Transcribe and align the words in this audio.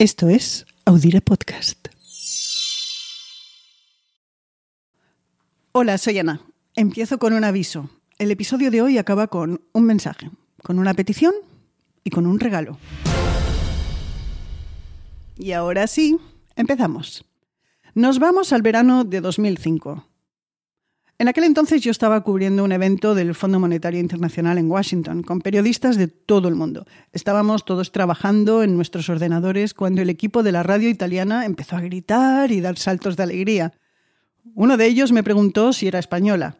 Esto 0.00 0.30
es 0.30 0.64
Audire 0.86 1.20
Podcast. 1.20 1.88
Hola, 5.72 5.98
soy 5.98 6.18
Ana. 6.18 6.40
Empiezo 6.74 7.18
con 7.18 7.34
un 7.34 7.44
aviso. 7.44 7.90
El 8.18 8.30
episodio 8.30 8.70
de 8.70 8.80
hoy 8.80 8.96
acaba 8.96 9.26
con 9.26 9.60
un 9.74 9.84
mensaje, 9.84 10.30
con 10.62 10.78
una 10.78 10.94
petición 10.94 11.34
y 12.02 12.08
con 12.08 12.26
un 12.26 12.40
regalo. 12.40 12.78
Y 15.36 15.52
ahora 15.52 15.86
sí, 15.86 16.16
empezamos. 16.56 17.26
Nos 17.92 18.18
vamos 18.18 18.54
al 18.54 18.62
verano 18.62 19.04
de 19.04 19.20
2005. 19.20 20.09
En 21.20 21.28
aquel 21.28 21.44
entonces 21.44 21.82
yo 21.82 21.90
estaba 21.90 22.22
cubriendo 22.22 22.64
un 22.64 22.72
evento 22.72 23.14
del 23.14 23.34
Fondo 23.34 23.60
Monetario 23.60 24.00
Internacional 24.00 24.56
en 24.56 24.70
Washington 24.70 25.22
con 25.22 25.42
periodistas 25.42 25.98
de 25.98 26.08
todo 26.08 26.48
el 26.48 26.54
mundo. 26.54 26.86
Estábamos 27.12 27.66
todos 27.66 27.92
trabajando 27.92 28.62
en 28.62 28.74
nuestros 28.74 29.10
ordenadores 29.10 29.74
cuando 29.74 30.00
el 30.00 30.08
equipo 30.08 30.42
de 30.42 30.52
la 30.52 30.62
radio 30.62 30.88
italiana 30.88 31.44
empezó 31.44 31.76
a 31.76 31.82
gritar 31.82 32.50
y 32.50 32.62
dar 32.62 32.78
saltos 32.78 33.18
de 33.18 33.24
alegría. 33.24 33.74
Uno 34.54 34.78
de 34.78 34.86
ellos 34.86 35.12
me 35.12 35.22
preguntó 35.22 35.74
si 35.74 35.88
era 35.88 35.98
española. 35.98 36.56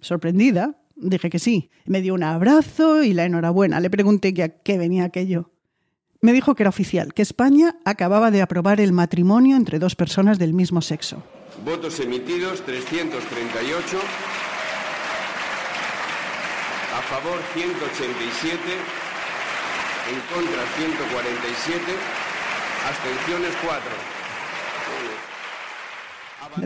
Sorprendida, 0.00 0.82
dije 0.96 1.30
que 1.30 1.38
sí. 1.38 1.70
Me 1.84 2.02
dio 2.02 2.14
un 2.14 2.24
abrazo 2.24 3.04
y 3.04 3.12
la 3.12 3.24
enhorabuena. 3.24 3.78
Le 3.78 3.88
pregunté 3.88 4.34
a 4.42 4.48
qué 4.48 4.78
venía 4.78 5.04
aquello. 5.04 5.52
Me 6.20 6.32
dijo 6.32 6.56
que 6.56 6.64
era 6.64 6.70
oficial, 6.70 7.14
que 7.14 7.22
España 7.22 7.76
acababa 7.84 8.32
de 8.32 8.42
aprobar 8.42 8.80
el 8.80 8.92
matrimonio 8.92 9.54
entre 9.54 9.78
dos 9.78 9.94
personas 9.94 10.40
del 10.40 10.54
mismo 10.54 10.82
sexo. 10.82 11.22
Votos 11.64 11.98
emitidos 12.00 12.60
338. 12.64 13.98
A 16.94 17.02
favor 17.02 17.38
187. 17.54 18.60
En 20.12 20.20
contra 20.32 20.62
147. 20.76 21.82
Abstenciones 22.88 23.52
4. 23.64 24.16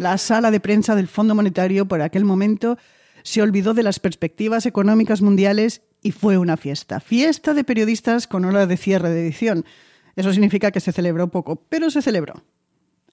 La 0.01 0.19
sala 0.19 0.51
de 0.51 0.61
prensa 0.61 0.95
del 0.95 1.09
Fondo 1.09 1.35
Monetario 1.35 1.87
por 1.87 2.03
aquel 2.03 2.25
momento 2.25 2.77
se 3.23 3.43
olvidó 3.43 3.75
de 3.75 3.83
las 3.83 4.01
perspectivas 4.01 4.67
económicas 4.67 5.23
mundiales 5.23 5.83
y 6.03 6.13
fue 6.13 6.37
una 6.37 6.57
fiesta. 6.57 7.01
Fiesta 7.01 7.55
de 7.55 7.65
periodistas 7.65 8.27
con 8.27 8.45
hora 8.45 8.67
de 8.67 8.77
cierre 8.77 9.11
de 9.11 9.23
edición. 9.23 9.65
Eso 10.17 10.33
significa 10.33 10.71
que 10.71 10.81
se 10.81 10.93
celebró 10.93 11.31
poco, 11.31 11.65
pero 11.69 11.91
se 11.91 12.03
celebró. 12.03 12.43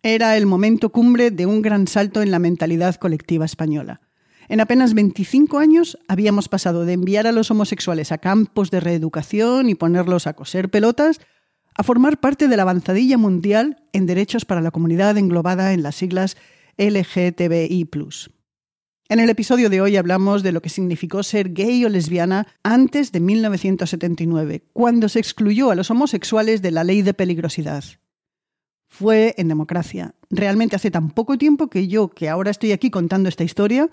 Era 0.04 0.38
el 0.38 0.46
momento 0.46 0.90
cumbre 0.90 1.32
de 1.32 1.46
un 1.46 1.62
gran 1.62 1.88
salto 1.88 2.22
en 2.22 2.32
la 2.32 2.40
mentalidad 2.40 2.96
colectiva 2.96 3.46
española. 3.46 4.02
En 4.50 4.62
apenas 4.62 4.94
25 4.94 5.60
años 5.60 5.98
habíamos 6.08 6.48
pasado 6.48 6.86
de 6.86 6.94
enviar 6.94 7.28
a 7.28 7.32
los 7.32 7.52
homosexuales 7.52 8.12
a 8.12 8.18
campos 8.18 8.72
de 8.72 8.80
reeducación 8.80 9.70
y 9.70 9.76
ponerlos 9.76 10.28
a 10.28 10.34
coser 10.34 10.70
pelotas 10.70 11.20
a 11.76 11.84
formar 11.84 12.20
parte 12.20 12.48
de 12.48 12.56
la 12.56 12.64
avanzadilla 12.64 13.18
mundial 13.18 13.84
en 13.92 14.06
derechos 14.06 14.46
para 14.46 14.62
la 14.62 14.72
comunidad 14.72 15.18
englobada 15.18 15.74
en 15.74 15.84
las 15.84 15.96
siglas 15.96 16.38
LGTBI. 16.78 17.90
En 19.10 19.20
el 19.20 19.30
episodio 19.30 19.70
de 19.70 19.82
hoy 19.82 19.96
hablamos 19.96 20.44
de 20.44 20.52
lo 20.52 20.62
que 20.62 20.70
significó 20.70 21.24
ser 21.24 21.54
gay 21.54 21.86
o 21.86 21.90
lesbiana 21.90 22.48
antes 22.64 23.12
de 23.12 23.20
1979, 23.20 24.64
cuando 24.74 25.08
se 25.08 25.20
excluyó 25.20 25.72
a 25.72 25.76
los 25.76 25.92
homosexuales 25.92 26.62
de 26.62 26.72
la 26.72 26.84
ley 26.84 27.04
de 27.04 27.14
peligrosidad 27.14 27.84
fue 28.88 29.36
en 29.38 29.48
democracia. 29.48 30.16
Realmente 30.30 30.76
hace 30.76 30.92
tan 30.92 31.10
poco 31.12 31.38
tiempo 31.38 31.70
que 31.70 31.88
yo, 31.88 32.10
que 32.10 32.30
ahora 32.30 32.52
estoy 32.52 32.72
aquí 32.72 32.90
contando 32.90 33.30
esta 33.30 33.44
historia, 33.44 33.90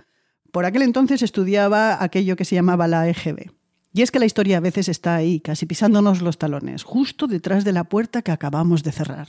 por 0.53 0.65
aquel 0.65 0.83
entonces 0.83 1.23
estudiaba 1.23 2.03
aquello 2.03 2.37
que 2.37 2.45
se 2.45 2.55
llamaba 2.55 2.89
la 2.89 3.09
EGB. 3.09 3.51
Y 3.93 4.03
es 4.03 4.11
que 4.11 4.19
la 4.19 4.27
historia 4.27 4.57
a 4.57 4.61
veces 4.61 4.89
está 4.89 5.15
ahí, 5.15 5.41
casi 5.41 5.67
pisándonos 5.67 6.23
los 6.23 6.39
talones, 6.39 6.83
justo 6.83 7.27
detrás 7.27 7.65
de 7.65 7.73
la 7.73 7.85
puerta 7.85 8.23
que 8.23 8.33
acabamos 8.33 8.83
de 8.83 8.93
cerrar. 8.93 9.29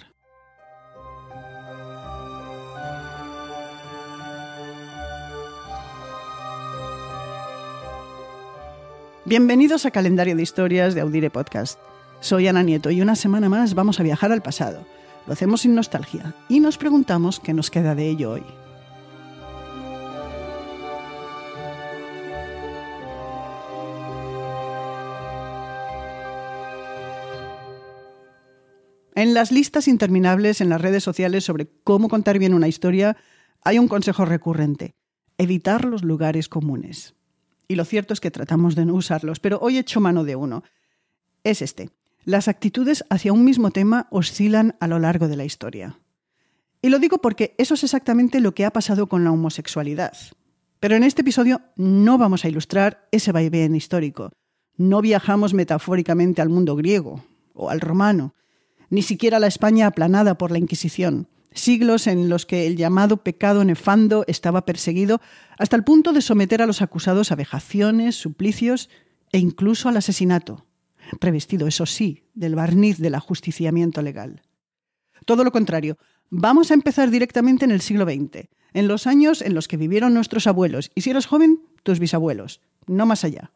Bienvenidos 9.26 9.88
a 9.88 9.92
Calendario 9.92 10.36
de 10.36 10.44
Historias 10.44 10.94
de 10.94 11.02
Audire 11.02 11.32
Podcast. 11.32 11.80
Soy 12.20 12.48
Ana 12.48 12.62
Nieto 12.62 12.92
y 12.92 13.02
una 13.02 13.16
semana 13.16 13.50
más 13.50 13.74
vamos 13.74 14.00
a 14.00 14.04
viajar 14.04 14.32
al 14.32 14.44
pasado 14.44 14.86
lo 15.26 15.34
hacemos 15.34 15.62
sin 15.62 15.76
nostalgia 15.76 16.34
y 16.50 16.60
nos 16.60 16.78
preguntamos 16.78 17.40
qué 17.40 17.54
nos 17.54 17.72
queda 17.72 17.96
de 17.96 18.10
ello 18.10 18.32
hoy. 18.32 18.44
En 29.18 29.34
las 29.34 29.52
listas 29.54 29.88
interminables 29.88 30.60
en 30.60 30.68
las 30.68 30.82
redes 30.82 31.04
sociales 31.04 31.46
sobre 31.46 31.70
cómo 31.86 32.10
contar 32.10 32.38
bien 32.38 32.54
una 32.54 32.68
historia, 32.68 33.16
hay 33.64 33.80
un 33.80 33.88
consejo 33.88 34.26
recurrente, 34.26 34.94
evitar 35.38 35.86
los 35.86 36.04
lugares 36.04 36.50
comunes. 36.50 37.16
Y 37.68 37.76
lo 37.76 37.86
cierto 37.86 38.14
es 38.14 38.20
que 38.20 38.30
tratamos 38.30 38.76
de 38.76 38.86
no 38.86 38.94
usarlos, 38.94 39.40
pero 39.40 39.58
hoy 39.62 39.78
he 39.78 39.80
hecho 39.80 40.02
mano 40.02 40.26
de 40.26 40.36
uno. 40.36 40.64
Es 41.46 41.62
este. 41.62 41.90
Las 42.26 42.48
actitudes 42.48 43.06
hacia 43.12 43.32
un 43.34 43.46
mismo 43.46 43.70
tema 43.70 44.08
oscilan 44.10 44.76
a 44.80 44.88
lo 44.88 44.98
largo 44.98 45.28
de 45.28 45.36
la 45.36 45.46
historia. 45.46 46.00
Y 46.82 46.90
lo 46.90 46.98
digo 46.98 47.20
porque 47.20 47.54
eso 47.60 47.76
es 47.76 47.84
exactamente 47.84 48.40
lo 48.40 48.56
que 48.56 48.66
ha 48.66 48.74
pasado 48.74 49.06
con 49.06 49.24
la 49.24 49.32
homosexualidad. 49.32 50.14
Pero 50.80 50.96
en 50.96 51.04
este 51.04 51.22
episodio 51.22 51.62
no 51.76 52.18
vamos 52.18 52.44
a 52.44 52.50
ilustrar 52.50 53.08
ese 53.12 53.32
vaivén 53.32 53.76
histórico. 53.76 54.32
No 54.76 55.02
viajamos 55.02 55.54
metafóricamente 55.54 56.42
al 56.42 56.50
mundo 56.50 56.76
griego 56.76 57.24
o 57.54 57.70
al 57.70 57.80
romano, 57.80 58.34
ni 58.90 59.04
siquiera 59.04 59.38
a 59.38 59.40
la 59.40 59.48
España 59.48 59.86
aplanada 59.86 60.36
por 60.36 60.50
la 60.50 60.58
Inquisición, 60.58 61.28
siglos 61.54 62.08
en 62.08 62.28
los 62.28 62.48
que 62.48 62.66
el 62.66 62.76
llamado 62.76 63.18
pecado 63.18 63.64
nefando 63.64 64.26
estaba 64.26 64.66
perseguido 64.66 65.22
hasta 65.60 65.76
el 65.76 65.84
punto 65.84 66.12
de 66.12 66.22
someter 66.22 66.64
a 66.64 66.66
los 66.66 66.82
acusados 66.82 67.32
a 67.32 67.36
vejaciones, 67.36 68.16
suplicios 68.16 68.90
e 69.32 69.38
incluso 69.38 69.90
al 69.90 69.98
asesinato 69.98 70.66
revestido, 71.20 71.68
eso 71.68 71.86
sí, 71.86 72.24
del 72.34 72.56
barniz 72.56 72.98
del 72.98 73.16
ajusticiamiento 73.16 74.02
legal. 74.02 74.42
Todo 75.26 75.44
lo 75.44 75.52
contrario, 75.52 75.98
vamos 76.30 76.72
a 76.72 76.74
empezar 76.74 77.10
directamente 77.10 77.66
en 77.66 77.72
el 77.72 77.82
siglo 77.82 78.06
XX, 78.06 78.48
en 78.74 78.88
los 78.88 79.08
años 79.08 79.42
en 79.42 79.54
los 79.54 79.68
que 79.68 79.78
vivieron 79.78 80.14
nuestros 80.14 80.48
abuelos, 80.48 80.92
y 80.96 81.02
si 81.02 81.10
eres 81.10 81.26
joven, 81.26 81.62
tus 81.84 82.00
bisabuelos, 82.00 82.62
no 82.88 83.06
más 83.06 83.24
allá. 83.24 83.52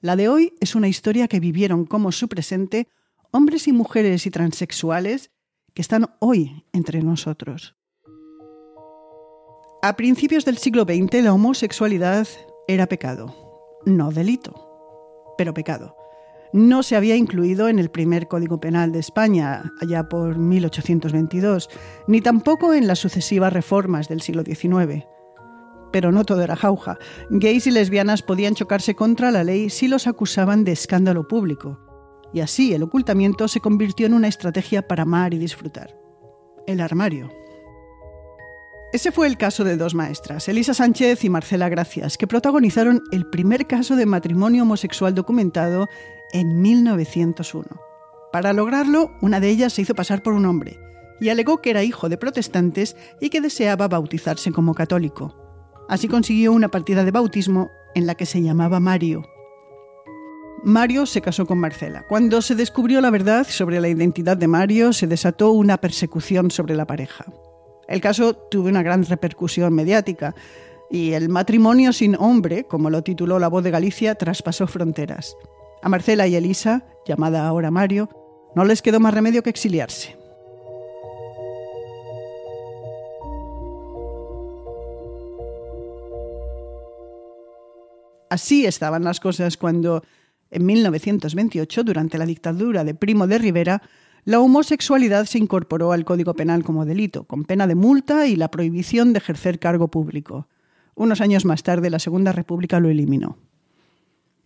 La 0.00 0.16
de 0.16 0.28
hoy 0.28 0.54
es 0.60 0.74
una 0.74 0.88
historia 0.88 1.28
que 1.28 1.40
vivieron 1.40 1.84
como 1.84 2.12
su 2.12 2.28
presente 2.28 2.88
hombres 3.30 3.68
y 3.68 3.72
mujeres 3.72 4.26
y 4.26 4.30
transexuales 4.30 5.30
que 5.74 5.82
están 5.82 6.10
hoy 6.18 6.64
entre 6.72 7.02
nosotros. 7.02 7.74
A 9.82 9.96
principios 9.96 10.44
del 10.44 10.58
siglo 10.58 10.84
XX 10.84 11.22
la 11.22 11.32
homosexualidad 11.32 12.26
era 12.66 12.86
pecado, 12.86 13.78
no 13.86 14.10
delito, 14.10 15.34
pero 15.36 15.54
pecado 15.54 15.97
no 16.52 16.82
se 16.82 16.96
había 16.96 17.16
incluido 17.16 17.68
en 17.68 17.78
el 17.78 17.90
primer 17.90 18.28
Código 18.28 18.60
Penal 18.60 18.92
de 18.92 18.98
España, 19.00 19.72
allá 19.80 20.08
por 20.08 20.38
1822, 20.38 21.68
ni 22.06 22.20
tampoco 22.20 22.74
en 22.74 22.86
las 22.86 22.98
sucesivas 22.98 23.52
reformas 23.52 24.08
del 24.08 24.20
siglo 24.20 24.42
XIX. 24.44 25.04
Pero 25.92 26.12
no 26.12 26.24
todo 26.24 26.42
era 26.42 26.56
jauja. 26.56 26.98
Gays 27.30 27.66
y 27.66 27.70
lesbianas 27.70 28.22
podían 28.22 28.54
chocarse 28.54 28.94
contra 28.94 29.30
la 29.30 29.44
ley 29.44 29.70
si 29.70 29.88
los 29.88 30.06
acusaban 30.06 30.64
de 30.64 30.72
escándalo 30.72 31.26
público. 31.28 31.80
Y 32.32 32.40
así 32.40 32.74
el 32.74 32.82
ocultamiento 32.82 33.48
se 33.48 33.60
convirtió 33.60 34.06
en 34.06 34.14
una 34.14 34.28
estrategia 34.28 34.86
para 34.86 35.04
amar 35.04 35.32
y 35.32 35.38
disfrutar. 35.38 35.98
El 36.66 36.80
armario. 36.80 37.37
Ese 38.90 39.12
fue 39.12 39.26
el 39.26 39.36
caso 39.36 39.64
de 39.64 39.76
dos 39.76 39.94
maestras, 39.94 40.48
Elisa 40.48 40.72
Sánchez 40.72 41.22
y 41.22 41.28
Marcela 41.28 41.68
Gracias, 41.68 42.16
que 42.16 42.26
protagonizaron 42.26 43.02
el 43.12 43.26
primer 43.26 43.66
caso 43.66 43.96
de 43.96 44.06
matrimonio 44.06 44.62
homosexual 44.62 45.14
documentado 45.14 45.88
en 46.32 46.62
1901. 46.62 47.66
Para 48.32 48.54
lograrlo, 48.54 49.10
una 49.20 49.40
de 49.40 49.50
ellas 49.50 49.74
se 49.74 49.82
hizo 49.82 49.94
pasar 49.94 50.22
por 50.22 50.32
un 50.32 50.46
hombre 50.46 50.78
y 51.20 51.28
alegó 51.28 51.60
que 51.60 51.68
era 51.68 51.82
hijo 51.82 52.08
de 52.08 52.16
protestantes 52.16 52.96
y 53.20 53.28
que 53.28 53.42
deseaba 53.42 53.88
bautizarse 53.88 54.52
como 54.52 54.74
católico. 54.74 55.36
Así 55.90 56.08
consiguió 56.08 56.52
una 56.52 56.68
partida 56.68 57.04
de 57.04 57.10
bautismo 57.10 57.70
en 57.94 58.06
la 58.06 58.14
que 58.14 58.24
se 58.24 58.40
llamaba 58.40 58.80
Mario. 58.80 59.22
Mario 60.64 61.04
se 61.04 61.20
casó 61.20 61.44
con 61.44 61.58
Marcela. 61.58 62.06
Cuando 62.08 62.40
se 62.40 62.54
descubrió 62.54 63.02
la 63.02 63.10
verdad 63.10 63.46
sobre 63.48 63.80
la 63.80 63.88
identidad 63.88 64.38
de 64.38 64.48
Mario, 64.48 64.94
se 64.94 65.06
desató 65.06 65.50
una 65.52 65.76
persecución 65.78 66.50
sobre 66.50 66.74
la 66.74 66.86
pareja. 66.86 67.26
El 67.88 68.02
caso 68.02 68.36
tuvo 68.36 68.68
una 68.68 68.82
gran 68.82 69.04
repercusión 69.04 69.72
mediática 69.72 70.34
y 70.90 71.12
el 71.12 71.30
matrimonio 71.30 71.92
sin 71.94 72.16
hombre, 72.16 72.64
como 72.64 72.90
lo 72.90 73.02
tituló 73.02 73.38
La 73.38 73.48
Voz 73.48 73.64
de 73.64 73.70
Galicia, 73.70 74.14
traspasó 74.14 74.66
fronteras. 74.66 75.36
A 75.82 75.88
Marcela 75.88 76.26
y 76.26 76.36
Elisa, 76.36 76.84
llamada 77.06 77.46
ahora 77.46 77.70
Mario, 77.70 78.10
no 78.54 78.64
les 78.64 78.82
quedó 78.82 79.00
más 79.00 79.14
remedio 79.14 79.42
que 79.42 79.50
exiliarse. 79.50 80.16
Así 88.28 88.66
estaban 88.66 89.04
las 89.04 89.20
cosas 89.20 89.56
cuando, 89.56 90.02
en 90.50 90.66
1928, 90.66 91.84
durante 91.84 92.18
la 92.18 92.26
dictadura 92.26 92.84
de 92.84 92.94
Primo 92.94 93.26
de 93.26 93.38
Rivera, 93.38 93.82
la 94.24 94.40
homosexualidad 94.40 95.26
se 95.26 95.38
incorporó 95.38 95.92
al 95.92 96.04
Código 96.04 96.34
Penal 96.34 96.64
como 96.64 96.84
delito, 96.84 97.24
con 97.24 97.44
pena 97.44 97.66
de 97.66 97.74
multa 97.74 98.26
y 98.26 98.36
la 98.36 98.50
prohibición 98.50 99.12
de 99.12 99.18
ejercer 99.18 99.58
cargo 99.58 99.88
público. 99.88 100.48
Unos 100.94 101.20
años 101.20 101.44
más 101.44 101.62
tarde, 101.62 101.90
la 101.90 101.98
Segunda 101.98 102.32
República 102.32 102.80
lo 102.80 102.88
eliminó. 102.88 103.38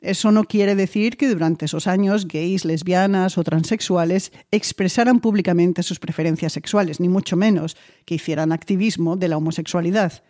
Eso 0.02 0.32
no 0.32 0.44
quiere 0.44 0.74
decir 0.74 1.16
que 1.16 1.28
durante 1.28 1.66
esos 1.66 1.86
años 1.86 2.26
gays, 2.26 2.64
lesbianas 2.64 3.38
o 3.38 3.44
transexuales 3.44 4.32
expresaran 4.50 5.20
públicamente 5.20 5.84
sus 5.84 6.00
preferencias 6.00 6.52
sexuales, 6.52 6.98
ni 6.98 7.08
mucho 7.08 7.36
menos 7.36 7.76
que 8.04 8.16
hicieran 8.16 8.50
activismo 8.50 9.16
de 9.16 9.28
la 9.28 9.36
homosexualidad. 9.36 10.24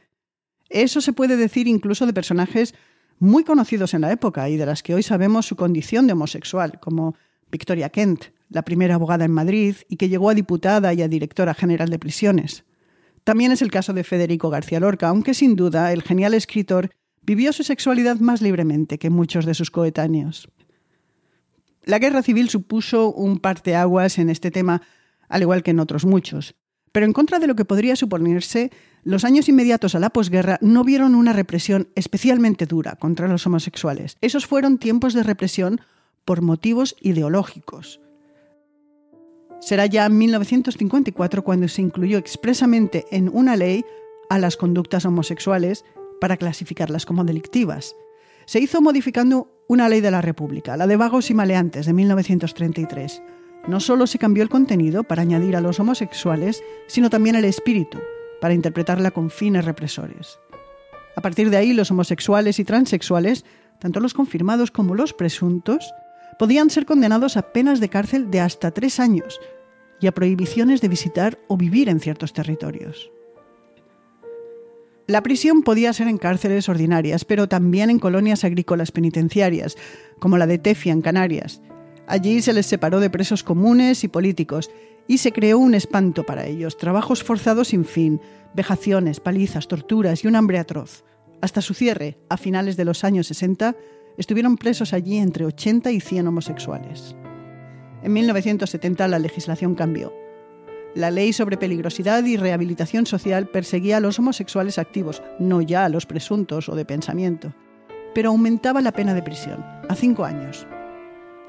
Eso 0.69 1.01
se 1.01 1.15
puede 1.15 1.37
decir 1.37 1.69
incluso 1.69 2.05
de 2.05 2.13
personajes 2.13 2.75
muy 3.19 3.45
conocidos 3.45 3.95
en 3.95 4.03
la 4.03 4.13
época 4.13 4.49
y 4.51 4.59
de 4.59 4.67
las 4.67 4.83
que 4.83 4.95
hoy 4.95 5.03
sabemos 5.03 5.47
su 5.47 5.57
condición 5.57 6.07
de 6.07 6.13
homosexual, 6.13 6.79
como 6.79 7.15
Victoria 7.51 7.89
Kent, 7.89 8.27
la 8.53 8.63
primera 8.63 8.95
abogada 8.95 9.25
en 9.25 9.33
Madrid 9.33 9.77
y 9.89 9.97
que 9.97 10.09
llegó 10.09 10.31
a 10.31 10.35
diputada 10.35 10.93
y 10.95 11.03
a 11.03 11.09
directora 11.09 11.55
general 11.55 11.89
de 11.89 11.99
prisiones. 11.99 12.65
También 13.25 13.53
es 13.53 13.63
el 13.63 13.71
caso 13.71 13.93
de 13.93 14.05
Federico 14.05 14.51
García 14.51 14.81
Lorca, 14.81 15.09
aunque 15.09 15.35
sin 15.35 15.57
duda 15.57 15.93
el 15.93 16.03
genial 16.03 16.35
escritor 16.35 16.91
vivió 17.23 17.53
su 17.53 17.63
sexualidad 17.63 18.19
más 18.19 18.43
libremente 18.43 18.99
que 18.99 19.11
muchos 19.11 19.47
de 19.47 19.55
sus 19.55 19.71
coetáneos. 19.71 20.49
La 21.85 21.99
guerra 21.99 22.23
civil 22.23 22.49
supuso 22.49 23.13
un 23.13 23.39
parteaguas 23.39 24.19
en 24.19 24.31
este 24.31 24.51
tema, 24.51 24.83
al 25.29 25.43
igual 25.43 25.63
que 25.63 25.71
en 25.71 25.81
otros 25.81 26.05
muchos. 26.05 26.55
Pero 26.93 27.07
en 27.07 27.13
contra 27.13 27.39
de 27.39 27.47
lo 27.47 27.57
que 27.57 27.65
podría 27.65 27.97
suponerse, 27.97 28.71
los 29.03 29.25
años 29.25 29.49
inmediatos 29.49 29.95
a 29.95 29.99
la 29.99 30.11
posguerra 30.11 30.59
no 30.61 30.85
vieron 30.85 31.15
una 31.15 31.33
represión 31.33 31.89
especialmente 31.95 32.67
dura 32.67 32.97
contra 32.97 33.29
los 33.29 33.47
homosexuales. 33.47 34.19
Esos 34.21 34.47
fueron 34.47 34.79
tiempos 34.79 35.15
de 35.15 35.23
represión 35.23 35.81
por 36.25 36.43
motivos 36.43 36.95
ideológicos. 37.01 38.01
Será 39.63 39.87
ya 39.87 40.07
en 40.07 40.19
1954 40.19 41.45
cuando 41.45 41.69
se 41.69 41.83
incluyó 41.83 42.19
expresamente 42.19 43.07
en 43.13 43.31
una 43.33 43.55
ley 43.55 43.85
a 44.29 44.41
las 44.41 44.57
conductas 44.57 45.05
homosexuales 45.05 45.85
para 46.21 46.37
clasificarlas 46.37 47.07
como 47.07 47.23
delictivas. 47.23 47.95
Se 48.45 48.59
hizo 48.59 48.81
modificando 48.81 49.49
una 49.69 49.89
ley 49.89 50.01
de 50.01 50.11
la 50.11 50.21
República, 50.21 50.77
la 50.77 50.89
de 50.89 50.97
vagos 50.97 51.31
y 51.31 51.35
maleantes 51.35 51.87
de 51.87 51.93
1933. 51.93 53.23
No 53.69 53.79
solo 53.79 54.09
se 54.09 54.19
cambió 54.19 54.43
el 54.43 54.49
contenido 54.49 55.05
para 55.05 55.23
añadir 55.23 55.55
a 55.55 55.61
los 55.61 55.79
homosexuales, 55.79 56.61
sino 56.89 57.09
también 57.09 57.37
el 57.37 57.45
espíritu, 57.45 57.99
para 58.41 58.55
interpretarla 58.55 59.13
con 59.13 59.31
fines 59.31 59.65
represores. 59.65 60.41
A 61.15 61.21
partir 61.21 61.51
de 61.51 61.59
ahí, 61.59 61.73
los 61.73 61.93
homosexuales 61.93 62.59
y 62.59 62.65
transexuales, 62.65 63.45
tanto 63.79 64.01
los 64.01 64.13
confirmados 64.13 64.73
como 64.73 64.97
los 64.97 65.13
presuntos, 65.13 65.95
podían 66.43 66.71
ser 66.71 66.87
condenados 66.87 67.37
a 67.37 67.53
penas 67.53 67.79
de 67.79 67.89
cárcel 67.89 68.29
de 68.29 68.41
hasta 68.41 68.73
tres 68.73 68.99
años 68.99 69.41
y 70.01 70.09
a 70.09 70.13
prohibiciones 70.13 70.81
de 70.81 70.89
visitar 70.89 71.39
o 71.47 71.57
vivir 71.57 71.89
en 71.89 72.01
ciertos 72.01 72.33
territorios. 72.33 73.13
La 75.07 75.23
prisión 75.23 75.63
podía 75.63 75.93
ser 75.93 76.09
en 76.09 76.19
cárceles 76.19 76.69
ordinarias, 76.69 77.25
pero 77.25 77.49
también 77.49 77.91
en 77.91 78.01
colonias 78.01 78.43
agrícolas 78.43 78.91
penitenciarias, 78.91 79.77
como 80.19 80.37
la 80.37 80.49
de 80.49 80.59
Tefia 80.59 80.93
en 80.93 81.01
Canarias. 81.01 81.63
Allí 82.09 82.43
se 82.43 82.53
les 82.53 82.67
separó 82.67 82.99
de 82.99 83.09
presos 83.09 83.45
comunes 83.45 84.03
y 84.03 84.09
políticos 84.09 84.69
y 85.07 85.19
se 85.19 85.31
creó 85.31 85.61
un 85.61 85.77
espanto 85.77 86.25
para 86.25 86.47
ellos, 86.47 86.77
trabajos 86.77 87.23
forzados 87.23 87.69
sin 87.69 87.85
fin, 87.85 88.21
vejaciones, 88.53 89.21
palizas, 89.21 89.69
torturas 89.69 90.25
y 90.25 90.27
un 90.27 90.35
hambre 90.35 90.59
atroz. 90.59 91.05
Hasta 91.41 91.61
su 91.61 91.73
cierre, 91.73 92.19
a 92.29 92.37
finales 92.37 92.77
de 92.77 92.85
los 92.85 93.05
años 93.05 93.29
60, 93.29 93.77
estuvieron 94.17 94.57
presos 94.57 94.93
allí 94.93 95.19
entre 95.19 95.45
80 95.45 95.91
y 95.91 96.01
100 96.01 96.27
homosexuales. 96.27 97.17
En 98.03 98.13
1970 98.13 99.09
la 99.09 99.19
legislación 99.19 99.75
cambió. 99.75 100.13
La 100.95 101.11
ley 101.11 101.33
sobre 101.33 101.57
peligrosidad 101.57 102.23
y 102.25 102.37
rehabilitación 102.37 103.07
social 103.07 103.47
perseguía 103.47 103.97
a 103.97 104.01
los 104.01 104.19
homosexuales 104.19 104.79
activos, 104.79 105.23
no 105.39 105.63
ya 105.63 105.85
a 105.87 105.89
los 105.89 106.05
presuntos 106.05 106.69
o 106.69 106.75
de 106.75 106.85
pensamiento, 106.85 107.55
pero 108.15 108.29
aumentaba 108.29 108.83
la 108.83 108.93
pena 108.93 109.15
de 109.15 109.23
prisión, 109.23 109.65
a 109.89 109.95
cinco 109.95 110.25
años. 110.25 110.67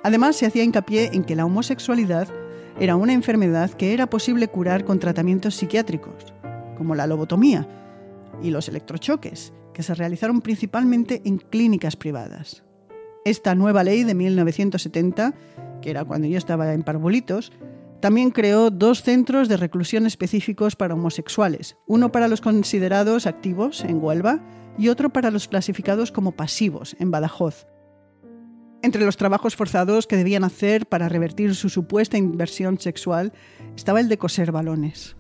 Además, 0.03 0.37
se 0.37 0.45
hacía 0.45 0.63
hincapié 0.63 1.09
en 1.13 1.23
que 1.23 1.35
la 1.35 1.45
homosexualidad 1.45 2.29
era 2.79 2.95
una 2.95 3.13
enfermedad 3.13 3.71
que 3.71 3.93
era 3.93 4.09
posible 4.09 4.47
curar 4.47 4.85
con 4.85 4.99
tratamientos 4.99 5.55
psiquiátricos, 5.55 6.33
como 6.77 6.95
la 6.95 7.07
lobotomía 7.07 7.67
y 8.41 8.49
los 8.49 8.67
electrochoques, 8.67 9.53
que 9.73 9.83
se 9.83 9.95
realizaron 9.95 10.41
principalmente 10.41 11.21
en 11.25 11.37
clínicas 11.37 11.95
privadas. 11.95 12.63
Esta 13.25 13.55
nueva 13.55 13.83
ley 13.83 14.03
de 14.03 14.13
1970, 14.13 15.33
que 15.81 15.89
era 15.89 16.05
cuando 16.05 16.27
yo 16.27 16.37
estaba 16.37 16.73
en 16.73 16.83
Parbolitos, 16.83 17.51
también 18.01 18.31
creó 18.31 18.69
dos 18.69 19.01
centros 19.01 19.47
de 19.47 19.55
reclusión 19.55 20.05
específicos 20.05 20.75
para 20.75 20.93
homosexuales, 20.93 21.77
uno 21.87 22.11
para 22.11 22.27
los 22.27 22.41
considerados 22.41 23.25
activos 23.25 23.83
en 23.85 24.03
Huelva 24.03 24.41
y 24.77 24.89
otro 24.89 25.11
para 25.11 25.31
los 25.31 25.47
clasificados 25.47 26.11
como 26.11 26.33
pasivos 26.33 26.97
en 26.99 27.11
Badajoz. 27.11 27.65
Entre 28.81 29.05
los 29.05 29.15
trabajos 29.15 29.55
forzados 29.55 30.07
que 30.07 30.17
debían 30.17 30.43
hacer 30.43 30.85
para 30.85 31.07
revertir 31.07 31.55
su 31.55 31.69
supuesta 31.69 32.17
inversión 32.17 32.77
sexual 32.77 33.31
estaba 33.77 34.01
el 34.01 34.09
de 34.09 34.17
coser 34.17 34.51
balones. 34.51 35.15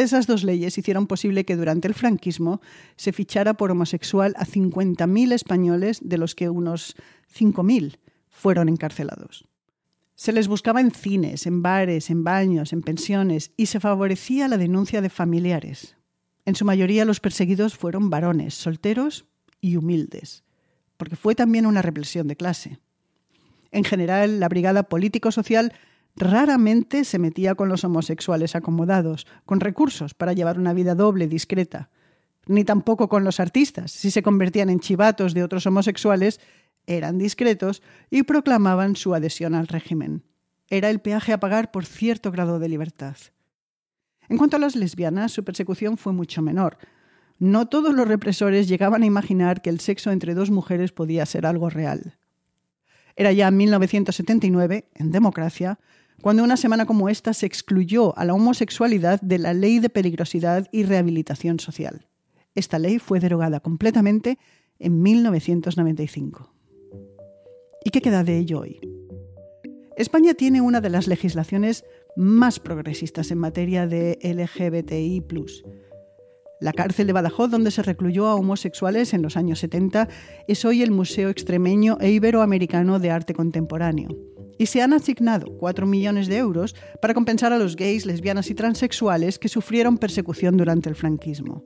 Esas 0.00 0.26
dos 0.26 0.44
leyes 0.44 0.78
hicieron 0.78 1.06
posible 1.06 1.44
que 1.44 1.56
durante 1.56 1.86
el 1.86 1.92
franquismo 1.92 2.62
se 2.96 3.12
fichara 3.12 3.52
por 3.52 3.70
homosexual 3.70 4.32
a 4.38 4.46
50.000 4.46 5.32
españoles, 5.32 6.00
de 6.02 6.16
los 6.16 6.34
que 6.34 6.48
unos 6.48 6.96
5.000 7.36 7.98
fueron 8.30 8.70
encarcelados. 8.70 9.46
Se 10.14 10.32
les 10.32 10.48
buscaba 10.48 10.80
en 10.80 10.90
cines, 10.90 11.46
en 11.46 11.60
bares, 11.60 12.08
en 12.08 12.24
baños, 12.24 12.72
en 12.72 12.80
pensiones 12.80 13.52
y 13.58 13.66
se 13.66 13.78
favorecía 13.78 14.48
la 14.48 14.56
denuncia 14.56 15.02
de 15.02 15.10
familiares. 15.10 15.96
En 16.46 16.54
su 16.54 16.64
mayoría 16.64 17.04
los 17.04 17.20
perseguidos 17.20 17.76
fueron 17.76 18.08
varones, 18.08 18.54
solteros 18.54 19.26
y 19.60 19.76
humildes, 19.76 20.44
porque 20.96 21.16
fue 21.16 21.34
también 21.34 21.66
una 21.66 21.82
represión 21.82 22.26
de 22.26 22.36
clase. 22.36 22.78
En 23.70 23.84
general, 23.84 24.40
la 24.40 24.48
brigada 24.48 24.84
político-social 24.84 25.74
Raramente 26.20 27.06
se 27.06 27.18
metía 27.18 27.54
con 27.54 27.70
los 27.70 27.82
homosexuales 27.82 28.54
acomodados, 28.54 29.26
con 29.46 29.58
recursos 29.58 30.12
para 30.12 30.34
llevar 30.34 30.58
una 30.58 30.74
vida 30.74 30.94
doble, 30.94 31.28
discreta. 31.28 31.88
Ni 32.46 32.62
tampoco 32.62 33.08
con 33.08 33.24
los 33.24 33.40
artistas. 33.40 33.90
Si 33.90 34.10
se 34.10 34.22
convertían 34.22 34.68
en 34.68 34.80
chivatos 34.80 35.32
de 35.32 35.42
otros 35.42 35.64
homosexuales, 35.64 36.38
eran 36.86 37.16
discretos 37.16 37.82
y 38.10 38.24
proclamaban 38.24 38.96
su 38.96 39.14
adhesión 39.14 39.54
al 39.54 39.66
régimen. 39.66 40.22
Era 40.68 40.90
el 40.90 41.00
peaje 41.00 41.32
a 41.32 41.40
pagar 41.40 41.70
por 41.70 41.86
cierto 41.86 42.30
grado 42.30 42.58
de 42.58 42.68
libertad. 42.68 43.16
En 44.28 44.36
cuanto 44.36 44.56
a 44.56 44.60
las 44.60 44.76
lesbianas, 44.76 45.32
su 45.32 45.42
persecución 45.42 45.96
fue 45.96 46.12
mucho 46.12 46.42
menor. 46.42 46.76
No 47.38 47.66
todos 47.66 47.94
los 47.94 48.06
represores 48.06 48.68
llegaban 48.68 49.04
a 49.04 49.06
imaginar 49.06 49.62
que 49.62 49.70
el 49.70 49.80
sexo 49.80 50.10
entre 50.10 50.34
dos 50.34 50.50
mujeres 50.50 50.92
podía 50.92 51.24
ser 51.24 51.46
algo 51.46 51.70
real. 51.70 52.18
Era 53.16 53.32
ya 53.32 53.48
en 53.48 53.56
1979, 53.56 54.86
en 54.94 55.12
democracia, 55.12 55.78
cuando 56.20 56.44
una 56.44 56.56
semana 56.56 56.86
como 56.86 57.08
esta 57.08 57.32
se 57.32 57.46
excluyó 57.46 58.16
a 58.18 58.24
la 58.24 58.34
homosexualidad 58.34 59.20
de 59.22 59.38
la 59.38 59.54
Ley 59.54 59.78
de 59.78 59.88
Peligrosidad 59.88 60.66
y 60.70 60.84
Rehabilitación 60.84 61.60
Social. 61.60 62.06
Esta 62.54 62.78
ley 62.78 62.98
fue 62.98 63.20
derogada 63.20 63.60
completamente 63.60 64.38
en 64.78 65.00
1995. 65.02 66.52
¿Y 67.84 67.90
qué 67.90 68.02
queda 68.02 68.22
de 68.24 68.36
ello 68.36 68.60
hoy? 68.60 68.80
España 69.96 70.34
tiene 70.34 70.60
una 70.60 70.80
de 70.80 70.90
las 70.90 71.06
legislaciones 71.06 71.84
más 72.16 72.60
progresistas 72.60 73.30
en 73.30 73.38
materia 73.38 73.86
de 73.86 74.18
LGBTI. 74.22 75.24
La 76.60 76.72
cárcel 76.72 77.06
de 77.06 77.12
Badajoz, 77.14 77.50
donde 77.50 77.70
se 77.70 77.82
recluyó 77.82 78.26
a 78.26 78.34
homosexuales 78.34 79.14
en 79.14 79.22
los 79.22 79.38
años 79.38 79.60
70, 79.60 80.08
es 80.48 80.64
hoy 80.66 80.82
el 80.82 80.90
Museo 80.90 81.30
Extremeño 81.30 81.96
e 82.00 82.10
Iberoamericano 82.10 82.98
de 82.98 83.10
Arte 83.10 83.32
Contemporáneo 83.32 84.08
y 84.60 84.66
se 84.66 84.82
han 84.82 84.92
asignado 84.92 85.56
4 85.56 85.86
millones 85.86 86.28
de 86.28 86.36
euros 86.36 86.76
para 87.00 87.14
compensar 87.14 87.50
a 87.54 87.58
los 87.58 87.76
gays, 87.76 88.04
lesbianas 88.04 88.50
y 88.50 88.54
transexuales 88.54 89.38
que 89.38 89.48
sufrieron 89.48 89.96
persecución 89.96 90.58
durante 90.58 90.90
el 90.90 90.94
franquismo. 90.94 91.64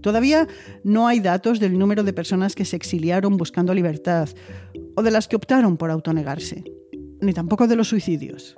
Todavía 0.00 0.48
no 0.82 1.08
hay 1.08 1.20
datos 1.20 1.60
del 1.60 1.78
número 1.78 2.04
de 2.04 2.14
personas 2.14 2.54
que 2.54 2.64
se 2.64 2.74
exiliaron 2.74 3.36
buscando 3.36 3.74
libertad 3.74 4.30
o 4.94 5.02
de 5.02 5.10
las 5.10 5.28
que 5.28 5.36
optaron 5.36 5.76
por 5.76 5.90
autonegarse, 5.90 6.64
ni 7.20 7.34
tampoco 7.34 7.66
de 7.66 7.76
los 7.76 7.88
suicidios. 7.88 8.56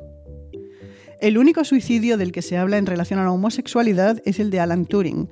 El 1.20 1.36
único 1.36 1.64
suicidio 1.64 2.16
del 2.16 2.30
que 2.30 2.42
se 2.42 2.56
habla 2.56 2.78
en 2.78 2.86
relación 2.86 3.18
a 3.18 3.24
la 3.24 3.32
homosexualidad 3.32 4.22
es 4.24 4.38
el 4.38 4.50
de 4.50 4.60
Alan 4.60 4.86
Turing, 4.86 5.28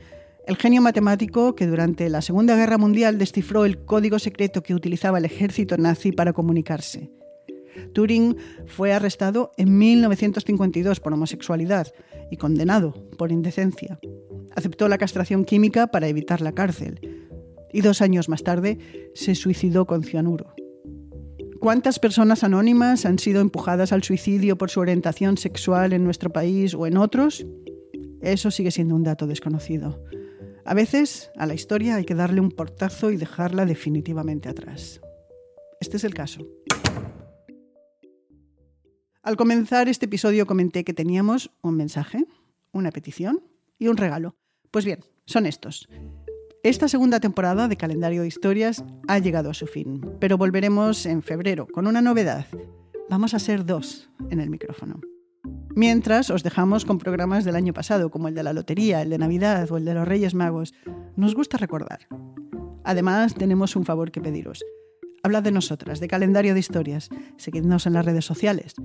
el 0.48 0.56
genio 0.56 0.82
matemático 0.82 1.54
que 1.54 1.68
durante 1.68 2.10
la 2.10 2.22
Segunda 2.22 2.56
Guerra 2.56 2.76
Mundial 2.76 3.18
descifró 3.18 3.64
el 3.64 3.84
código 3.84 4.18
secreto 4.18 4.64
que 4.64 4.74
utilizaba 4.74 5.18
el 5.18 5.26
ejército 5.26 5.76
nazi 5.76 6.10
para 6.10 6.32
comunicarse. 6.32 7.08
Turing 7.92 8.36
fue 8.66 8.92
arrestado 8.92 9.52
en 9.56 9.78
1952 9.78 11.00
por 11.00 11.12
homosexualidad 11.12 11.92
y 12.30 12.36
condenado 12.36 12.92
por 13.16 13.32
indecencia. 13.32 13.98
Aceptó 14.54 14.88
la 14.88 14.98
castración 14.98 15.44
química 15.44 15.88
para 15.88 16.08
evitar 16.08 16.40
la 16.40 16.52
cárcel 16.52 17.00
y 17.72 17.82
dos 17.82 18.00
años 18.00 18.28
más 18.28 18.42
tarde 18.42 18.78
se 19.14 19.34
suicidó 19.34 19.86
con 19.86 20.02
cianuro. 20.02 20.54
¿Cuántas 21.60 21.98
personas 21.98 22.44
anónimas 22.44 23.06
han 23.06 23.18
sido 23.18 23.40
empujadas 23.40 23.92
al 23.92 24.02
suicidio 24.02 24.56
por 24.56 24.70
su 24.70 24.80
orientación 24.80 25.36
sexual 25.36 25.92
en 25.92 26.04
nuestro 26.04 26.30
país 26.30 26.74
o 26.74 26.86
en 26.86 26.96
otros? 26.96 27.46
Eso 28.20 28.50
sigue 28.50 28.70
siendo 28.70 28.94
un 28.94 29.02
dato 29.02 29.26
desconocido. 29.26 30.02
A 30.64 30.74
veces 30.74 31.30
a 31.36 31.46
la 31.46 31.54
historia 31.54 31.96
hay 31.96 32.04
que 32.04 32.14
darle 32.14 32.40
un 32.40 32.50
portazo 32.50 33.10
y 33.10 33.16
dejarla 33.16 33.66
definitivamente 33.66 34.48
atrás. 34.48 35.00
Este 35.80 35.96
es 35.96 36.04
el 36.04 36.14
caso. 36.14 36.46
Al 39.26 39.36
comenzar 39.36 39.88
este 39.88 40.06
episodio 40.06 40.46
comenté 40.46 40.84
que 40.84 40.94
teníamos 40.94 41.50
un 41.60 41.76
mensaje, 41.76 42.24
una 42.70 42.92
petición 42.92 43.42
y 43.76 43.88
un 43.88 43.96
regalo. 43.96 44.36
Pues 44.70 44.84
bien, 44.84 45.00
son 45.24 45.46
estos. 45.46 45.88
Esta 46.62 46.86
segunda 46.86 47.18
temporada 47.18 47.66
de 47.66 47.76
Calendario 47.76 48.22
de 48.22 48.28
Historias 48.28 48.84
ha 49.08 49.18
llegado 49.18 49.50
a 49.50 49.54
su 49.54 49.66
fin, 49.66 50.00
pero 50.20 50.38
volveremos 50.38 51.06
en 51.06 51.24
febrero 51.24 51.66
con 51.66 51.88
una 51.88 52.00
novedad. 52.00 52.46
Vamos 53.10 53.34
a 53.34 53.40
ser 53.40 53.66
dos 53.66 54.08
en 54.30 54.38
el 54.38 54.48
micrófono. 54.48 55.00
Mientras 55.74 56.30
os 56.30 56.44
dejamos 56.44 56.84
con 56.84 56.98
programas 56.98 57.44
del 57.44 57.56
año 57.56 57.72
pasado, 57.72 58.12
como 58.12 58.28
el 58.28 58.36
de 58.36 58.44
la 58.44 58.52
Lotería, 58.52 59.02
el 59.02 59.10
de 59.10 59.18
Navidad 59.18 59.68
o 59.72 59.76
el 59.76 59.84
de 59.84 59.94
los 59.94 60.06
Reyes 60.06 60.36
Magos. 60.36 60.72
Nos 61.16 61.34
gusta 61.34 61.58
recordar. 61.58 62.06
Además, 62.84 63.34
tenemos 63.34 63.74
un 63.74 63.86
favor 63.86 64.12
que 64.12 64.20
pediros. 64.20 64.64
Hablad 65.24 65.42
de 65.42 65.50
nosotras, 65.50 65.98
de 65.98 66.06
calendario 66.06 66.54
de 66.54 66.60
historias. 66.60 67.08
Seguidnos 67.36 67.88
en 67.88 67.94
las 67.94 68.04
redes 68.04 68.24
sociales. 68.24 68.76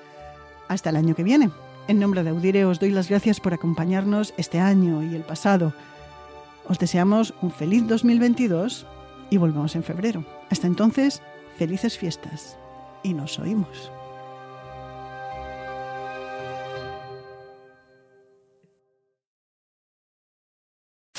hasta 0.68 0.90
el 0.90 0.96
año 0.96 1.14
que 1.14 1.24
viene. 1.24 1.50
En 1.88 1.98
nombre 1.98 2.22
de 2.22 2.30
Audire 2.30 2.66
os 2.66 2.78
doy 2.78 2.90
las 2.90 3.08
gracias 3.08 3.40
por 3.40 3.54
acompañarnos 3.54 4.34
este 4.36 4.60
año 4.60 5.02
y 5.02 5.14
el 5.14 5.22
pasado. 5.22 5.72
Os 6.68 6.78
deseamos 6.78 7.32
un 7.40 7.50
feliz 7.50 7.86
2022 7.86 8.86
y 9.30 9.38
volvemos 9.38 9.74
en 9.76 9.82
febrero. 9.82 10.26
Hasta 10.50 10.66
entonces, 10.66 11.22
felices 11.60 11.98
fiestas 11.98 12.56
y 13.02 13.12
nos 13.12 13.38
oímos. 13.38 13.92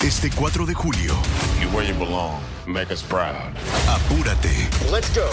Este 0.03 0.31
4 0.31 0.65
de 0.65 0.73
julio, 0.73 1.13
You 1.61 1.69
where 1.69 1.87
you 1.87 1.93
belong. 1.97 2.39
Make 2.65 2.91
us 2.91 3.03
proud. 3.03 3.53
apúrate 3.87 4.67
Let's 4.91 5.13
go. 5.15 5.29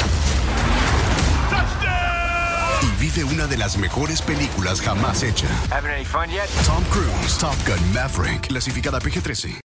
y 2.83 3.01
vive 3.01 3.25
una 3.25 3.47
de 3.47 3.57
las 3.57 3.79
mejores 3.79 4.21
películas 4.21 4.81
jamás 4.83 5.23
hecha. 5.23 5.49
Having 5.71 5.91
any 5.93 6.05
fun 6.05 6.29
yet? 6.31 6.49
Tom 6.67 6.85
Cruise, 6.91 7.39
Top 7.39 7.57
Gun 7.67 7.81
Maverick, 7.95 8.49
clasificada 8.49 9.01
PG-13. 9.01 9.59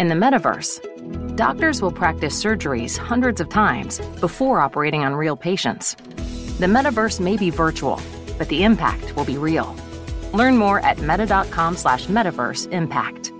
In 0.00 0.08
the 0.08 0.14
metaverse, 0.14 0.80
doctors 1.34 1.80
will 1.80 1.92
practice 1.92 2.42
surgeries 2.42 2.96
hundreds 2.96 3.40
of 3.40 3.48
times 3.48 4.00
before 4.20 4.60
operating 4.60 5.04
on 5.04 5.14
real 5.14 5.36
patients. 5.36 5.94
The 6.60 6.66
metaverse 6.66 7.20
may 7.20 7.36
be 7.36 7.50
virtual, 7.50 8.00
but 8.38 8.48
the 8.48 8.64
impact 8.64 9.16
will 9.16 9.24
be 9.24 9.38
real. 9.38 9.74
Learn 10.32 10.56
more 10.56 10.80
at 10.80 10.98
meta.com 10.98 11.76
slash 11.76 12.06
metaverse 12.06 12.70
impact. 12.72 13.31